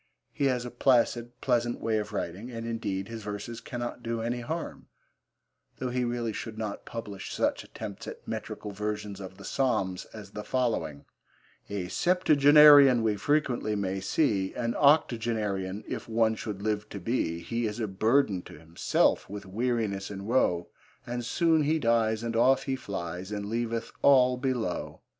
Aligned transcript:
He 0.31 0.45
has 0.45 0.65
a 0.65 0.71
placid, 0.71 1.39
pleasant 1.41 1.79
way 1.79 1.99
of 1.99 2.11
writing, 2.11 2.49
and, 2.49 2.65
indeed, 2.65 3.07
his 3.07 3.21
verses 3.21 3.61
cannot 3.61 4.01
do 4.01 4.19
any 4.19 4.39
harm, 4.39 4.87
though 5.77 5.91
he 5.91 6.03
really 6.03 6.33
should 6.33 6.57
not 6.57 6.85
publish 6.87 7.31
such 7.31 7.63
attempts 7.63 8.07
at 8.07 8.27
metrical 8.27 8.71
versions 8.71 9.19
of 9.19 9.37
the 9.37 9.45
Psalms 9.45 10.05
as 10.05 10.31
the 10.31 10.43
following: 10.43 11.05
A 11.69 11.87
septuagenarian 11.87 13.03
We 13.03 13.15
frequently 13.15 13.75
may 13.75 13.99
see; 13.99 14.55
An 14.55 14.73
octogenarian 14.73 15.83
If 15.87 16.09
one 16.09 16.33
should 16.33 16.63
live 16.63 16.89
to 16.89 16.99
be, 16.99 17.37
He 17.41 17.67
is 17.67 17.79
a 17.79 17.87
burden 17.87 18.41
to 18.41 18.57
himself 18.57 19.29
With 19.29 19.45
weariness 19.45 20.09
and 20.09 20.25
woe 20.25 20.69
And 21.05 21.23
soon 21.23 21.61
he 21.61 21.77
dies, 21.77 22.23
and 22.23 22.35
off 22.35 22.63
he 22.63 22.75
flies, 22.75 23.31
And 23.31 23.45
leaveth 23.45 23.91
all 24.01 24.35
below. 24.37 25.01